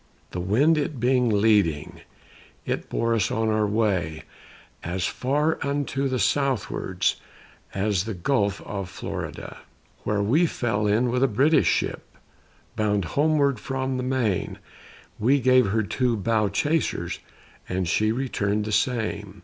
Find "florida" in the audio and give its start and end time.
8.89-9.59